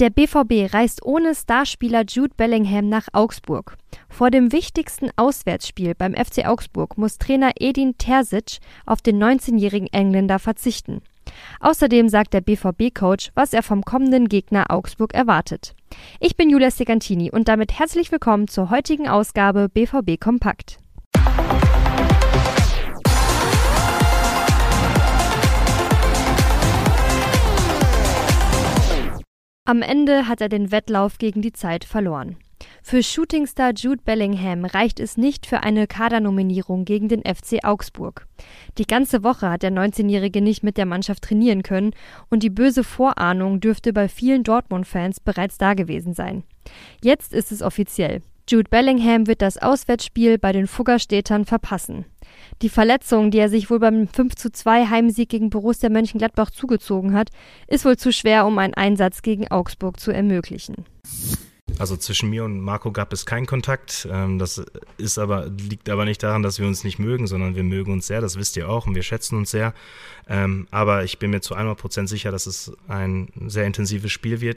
Der 0.00 0.08
BVB 0.08 0.72
reist 0.72 1.04
ohne 1.04 1.34
Starspieler 1.34 2.04
Jude 2.08 2.32
Bellingham 2.34 2.88
nach 2.88 3.08
Augsburg. 3.12 3.76
Vor 4.08 4.30
dem 4.30 4.50
wichtigsten 4.50 5.10
Auswärtsspiel 5.16 5.94
beim 5.94 6.14
FC 6.14 6.46
Augsburg 6.46 6.96
muss 6.96 7.18
Trainer 7.18 7.52
Edin 7.60 7.98
Terzic 7.98 8.60
auf 8.86 9.02
den 9.02 9.22
19-jährigen 9.22 9.88
Engländer 9.92 10.38
verzichten. 10.38 11.02
Außerdem 11.60 12.08
sagt 12.08 12.32
der 12.32 12.40
BVB-Coach, 12.40 13.32
was 13.34 13.52
er 13.52 13.62
vom 13.62 13.84
kommenden 13.84 14.30
Gegner 14.30 14.70
Augsburg 14.70 15.12
erwartet. 15.12 15.74
Ich 16.18 16.34
bin 16.34 16.48
Julia 16.48 16.70
Segantini 16.70 17.30
und 17.30 17.48
damit 17.48 17.78
herzlich 17.78 18.10
willkommen 18.10 18.48
zur 18.48 18.70
heutigen 18.70 19.06
Ausgabe 19.06 19.68
BVB 19.68 20.18
Kompakt. 20.18 20.79
Am 29.70 29.82
Ende 29.82 30.26
hat 30.26 30.40
er 30.40 30.48
den 30.48 30.72
Wettlauf 30.72 31.18
gegen 31.18 31.42
die 31.42 31.52
Zeit 31.52 31.84
verloren. 31.84 32.34
Für 32.82 33.04
Shootingstar 33.04 33.72
Jude 33.76 34.02
Bellingham 34.04 34.64
reicht 34.64 34.98
es 34.98 35.16
nicht 35.16 35.46
für 35.46 35.62
eine 35.62 35.86
Kadernominierung 35.86 36.84
gegen 36.84 37.06
den 37.06 37.22
FC 37.22 37.64
Augsburg. 37.64 38.26
Die 38.78 38.84
ganze 38.84 39.22
Woche 39.22 39.48
hat 39.48 39.62
der 39.62 39.70
19-Jährige 39.70 40.40
nicht 40.42 40.64
mit 40.64 40.76
der 40.76 40.86
Mannschaft 40.86 41.22
trainieren 41.22 41.62
können 41.62 41.92
und 42.30 42.42
die 42.42 42.50
böse 42.50 42.82
Vorahnung 42.82 43.60
dürfte 43.60 43.92
bei 43.92 44.08
vielen 44.08 44.42
Dortmund-Fans 44.42 45.20
bereits 45.20 45.56
da 45.56 45.74
gewesen 45.74 46.14
sein. 46.14 46.42
Jetzt 47.00 47.32
ist 47.32 47.52
es 47.52 47.62
offiziell. 47.62 48.22
Jude 48.50 48.68
Bellingham 48.68 49.28
wird 49.28 49.42
das 49.42 49.58
Auswärtsspiel 49.58 50.36
bei 50.36 50.50
den 50.50 50.66
Fuggerstädtern 50.66 51.44
verpassen. 51.44 52.04
Die 52.62 52.68
Verletzung, 52.68 53.30
die 53.30 53.38
er 53.38 53.48
sich 53.48 53.70
wohl 53.70 53.78
beim 53.78 54.08
5 54.08 54.34
zu 54.34 54.50
2 54.50 54.86
Heimsieg 54.88 55.28
gegen 55.28 55.50
Borussia 55.50 55.88
Mönchengladbach 55.88 56.50
zugezogen 56.50 57.14
hat, 57.14 57.30
ist 57.68 57.84
wohl 57.84 57.96
zu 57.96 58.12
schwer, 58.12 58.46
um 58.46 58.58
einen 58.58 58.74
Einsatz 58.74 59.22
gegen 59.22 59.48
Augsburg 59.52 60.00
zu 60.00 60.10
ermöglichen. 60.10 60.84
Also 61.78 61.96
zwischen 61.96 62.28
mir 62.28 62.42
und 62.42 62.60
Marco 62.60 62.90
gab 62.90 63.12
es 63.12 63.24
keinen 63.24 63.46
Kontakt. 63.46 64.08
Ähm, 64.10 64.40
das 64.40 64.60
ist 64.98 65.18
aber, 65.18 65.46
liegt 65.46 65.88
aber 65.88 66.04
nicht 66.04 66.20
daran, 66.20 66.42
dass 66.42 66.58
wir 66.58 66.66
uns 66.66 66.82
nicht 66.82 66.98
mögen, 66.98 67.28
sondern 67.28 67.54
wir 67.54 67.62
mögen 67.62 67.92
uns 67.92 68.08
sehr, 68.08 68.20
das 68.20 68.36
wisst 68.36 68.56
ihr 68.56 68.68
auch 68.68 68.88
und 68.88 68.96
wir 68.96 69.04
schätzen 69.04 69.38
uns 69.38 69.52
sehr. 69.52 69.74
Ähm, 70.28 70.66
aber 70.72 71.04
ich 71.04 71.20
bin 71.20 71.30
mir 71.30 71.40
zu 71.40 71.54
100 71.54 71.78
Prozent 71.78 72.08
sicher, 72.08 72.32
dass 72.32 72.46
es 72.46 72.72
ein 72.88 73.28
sehr 73.46 73.64
intensives 73.64 74.10
Spiel 74.10 74.40
wird. 74.40 74.56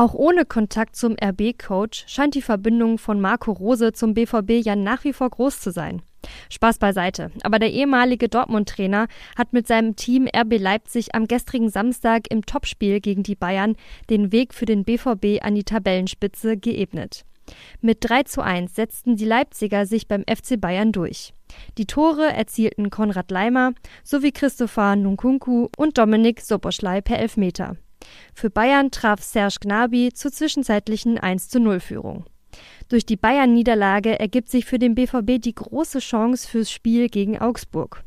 Auch 0.00 0.14
ohne 0.14 0.46
Kontakt 0.46 0.96
zum 0.96 1.14
RB-Coach 1.22 2.04
scheint 2.06 2.34
die 2.34 2.40
Verbindung 2.40 2.96
von 2.96 3.20
Marco 3.20 3.52
Rose 3.52 3.92
zum 3.92 4.14
BVB 4.14 4.64
ja 4.64 4.74
nach 4.74 5.04
wie 5.04 5.12
vor 5.12 5.28
groß 5.28 5.60
zu 5.60 5.72
sein. 5.72 6.00
Spaß 6.48 6.78
beiseite. 6.78 7.30
Aber 7.42 7.58
der 7.58 7.70
ehemalige 7.70 8.30
Dortmund-Trainer 8.30 9.08
hat 9.36 9.52
mit 9.52 9.66
seinem 9.66 9.96
Team 9.96 10.26
RB 10.26 10.58
Leipzig 10.58 11.14
am 11.14 11.26
gestrigen 11.26 11.68
Samstag 11.68 12.30
im 12.30 12.46
Topspiel 12.46 13.00
gegen 13.00 13.24
die 13.24 13.34
Bayern 13.34 13.76
den 14.08 14.32
Weg 14.32 14.54
für 14.54 14.64
den 14.64 14.84
BVB 14.84 15.42
an 15.42 15.54
die 15.54 15.64
Tabellenspitze 15.64 16.56
geebnet. 16.56 17.26
Mit 17.82 17.98
3 18.00 18.22
zu 18.22 18.42
1 18.42 18.74
setzten 18.74 19.16
die 19.16 19.26
Leipziger 19.26 19.84
sich 19.84 20.08
beim 20.08 20.22
FC 20.22 20.58
Bayern 20.58 20.92
durch. 20.92 21.34
Die 21.78 21.86
Tore 21.86 22.32
erzielten 22.32 22.88
Konrad 22.90 23.30
Leimer 23.30 23.72
sowie 24.04 24.30
Christopher 24.30 24.94
Nkunku 24.94 25.68
und 25.76 25.98
Dominik 25.98 26.40
Soboschlei 26.40 27.00
per 27.00 27.18
Elfmeter. 27.18 27.76
Für 28.34 28.50
Bayern 28.50 28.90
traf 28.90 29.22
Serge 29.22 29.56
Gnabry 29.60 30.10
zur 30.14 30.32
zwischenzeitlichen 30.32 31.18
1 31.18 31.48
zu 31.48 31.60
0 31.60 31.80
Führung. 31.80 32.24
Durch 32.88 33.06
die 33.06 33.16
Bayern-Niederlage 33.16 34.18
ergibt 34.18 34.48
sich 34.48 34.64
für 34.64 34.78
den 34.78 34.94
BVB 34.94 35.40
die 35.40 35.54
große 35.54 36.00
Chance 36.00 36.48
fürs 36.48 36.70
Spiel 36.70 37.08
gegen 37.08 37.38
Augsburg. 37.38 38.02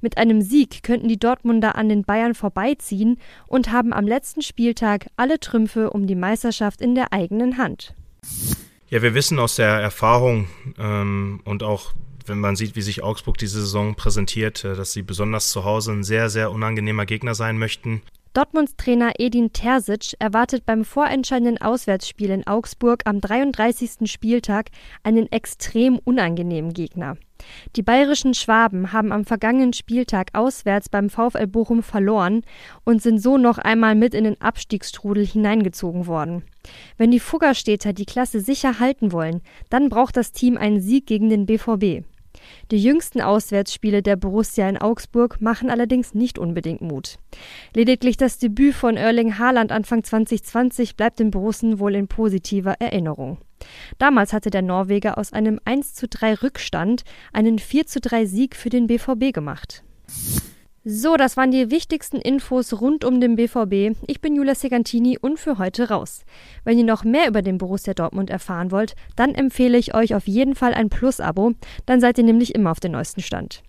Mit 0.00 0.18
einem 0.18 0.42
Sieg 0.42 0.82
könnten 0.82 1.08
die 1.08 1.18
Dortmunder 1.18 1.76
an 1.76 1.88
den 1.88 2.04
Bayern 2.04 2.34
vorbeiziehen 2.34 3.18
und 3.46 3.72
haben 3.72 3.92
am 3.92 4.06
letzten 4.06 4.42
Spieltag 4.42 5.06
alle 5.16 5.40
Trümpfe 5.40 5.90
um 5.90 6.06
die 6.06 6.14
Meisterschaft 6.14 6.80
in 6.80 6.94
der 6.94 7.12
eigenen 7.12 7.58
Hand. 7.58 7.94
Ja, 8.88 9.02
wir 9.02 9.14
wissen 9.14 9.38
aus 9.38 9.56
der 9.56 9.80
Erfahrung 9.80 10.46
ähm, 10.78 11.40
und 11.44 11.62
auch 11.62 11.94
wenn 12.26 12.38
man 12.38 12.56
sieht, 12.56 12.76
wie 12.76 12.82
sich 12.82 13.02
Augsburg 13.02 13.38
diese 13.38 13.60
Saison 13.60 13.94
präsentiert, 13.96 14.64
äh, 14.64 14.76
dass 14.76 14.92
sie 14.92 15.02
besonders 15.02 15.50
zu 15.50 15.64
Hause 15.64 15.92
ein 15.92 16.04
sehr, 16.04 16.30
sehr 16.30 16.50
unangenehmer 16.50 17.06
Gegner 17.06 17.34
sein 17.34 17.58
möchten. 17.58 18.02
Dortmunds 18.34 18.74
Trainer 18.76 19.12
Edin 19.20 19.52
Terzic 19.52 20.16
erwartet 20.18 20.66
beim 20.66 20.84
vorentscheidenden 20.84 21.60
Auswärtsspiel 21.60 22.30
in 22.30 22.44
Augsburg 22.48 23.02
am 23.04 23.20
33. 23.20 24.10
Spieltag 24.10 24.70
einen 25.04 25.30
extrem 25.30 26.00
unangenehmen 26.00 26.72
Gegner. 26.72 27.16
Die 27.76 27.84
bayerischen 27.84 28.34
Schwaben 28.34 28.92
haben 28.92 29.12
am 29.12 29.24
vergangenen 29.24 29.72
Spieltag 29.72 30.30
auswärts 30.32 30.88
beim 30.88 31.10
VfL 31.10 31.46
Bochum 31.46 31.84
verloren 31.84 32.42
und 32.82 33.00
sind 33.00 33.20
so 33.20 33.38
noch 33.38 33.58
einmal 33.58 33.94
mit 33.94 34.14
in 34.14 34.24
den 34.24 34.40
Abstiegsstrudel 34.40 35.24
hineingezogen 35.24 36.08
worden. 36.08 36.42
Wenn 36.96 37.12
die 37.12 37.20
Fuggerstädter 37.20 37.92
die 37.92 38.04
Klasse 38.04 38.40
sicher 38.40 38.80
halten 38.80 39.12
wollen, 39.12 39.42
dann 39.70 39.88
braucht 39.88 40.16
das 40.16 40.32
Team 40.32 40.56
einen 40.56 40.80
Sieg 40.80 41.06
gegen 41.06 41.28
den 41.28 41.46
BVB. 41.46 42.04
Die 42.70 42.82
jüngsten 42.82 43.20
Auswärtsspiele 43.20 44.02
der 44.02 44.16
Borussia 44.16 44.68
in 44.68 44.78
Augsburg 44.78 45.40
machen 45.40 45.70
allerdings 45.70 46.14
nicht 46.14 46.38
unbedingt 46.38 46.80
Mut. 46.80 47.18
Lediglich 47.74 48.16
das 48.16 48.38
Debüt 48.38 48.74
von 48.74 48.96
Erling 48.96 49.38
Haaland 49.38 49.72
Anfang 49.72 50.04
2020 50.04 50.96
bleibt 50.96 51.18
den 51.18 51.30
Borussen 51.30 51.78
wohl 51.78 51.94
in 51.94 52.08
positiver 52.08 52.74
Erinnerung. 52.80 53.38
Damals 53.98 54.32
hatte 54.32 54.50
der 54.50 54.62
Norweger 54.62 55.18
aus 55.18 55.32
einem 55.32 55.60
1 55.64 55.94
zu 55.94 56.08
3 56.08 56.34
Rückstand 56.34 57.04
einen 57.32 57.58
4 57.58 57.86
zu 57.86 58.00
3 58.00 58.26
Sieg 58.26 58.56
für 58.56 58.70
den 58.70 58.86
BVB 58.86 59.32
gemacht. 59.32 59.82
So, 60.86 61.16
das 61.16 61.38
waren 61.38 61.50
die 61.50 61.70
wichtigsten 61.70 62.18
Infos 62.18 62.78
rund 62.78 63.06
um 63.06 63.18
den 63.18 63.36
BVB. 63.36 63.96
Ich 64.06 64.20
bin 64.20 64.36
Julia 64.36 64.54
Segantini 64.54 65.16
und 65.18 65.40
für 65.40 65.56
heute 65.56 65.88
raus. 65.88 66.26
Wenn 66.62 66.76
ihr 66.76 66.84
noch 66.84 67.04
mehr 67.04 67.26
über 67.26 67.40
den 67.40 67.56
Borussia 67.56 67.94
Dortmund 67.94 68.28
erfahren 68.28 68.70
wollt, 68.70 68.94
dann 69.16 69.34
empfehle 69.34 69.78
ich 69.78 69.94
euch 69.94 70.14
auf 70.14 70.28
jeden 70.28 70.54
Fall 70.54 70.74
ein 70.74 70.90
Plus-Abo, 70.90 71.52
dann 71.86 72.00
seid 72.00 72.18
ihr 72.18 72.24
nämlich 72.24 72.54
immer 72.54 72.70
auf 72.70 72.80
dem 72.80 72.92
neuesten 72.92 73.22
Stand. 73.22 73.62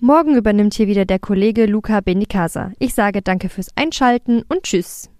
Morgen 0.00 0.34
übernimmt 0.34 0.72
hier 0.72 0.86
wieder 0.86 1.04
der 1.04 1.18
Kollege 1.18 1.66
Luca 1.66 2.00
Benicasa. 2.00 2.72
Ich 2.78 2.94
sage 2.94 3.20
danke 3.20 3.50
fürs 3.50 3.68
Einschalten 3.76 4.42
und 4.48 4.62
tschüss. 4.62 5.11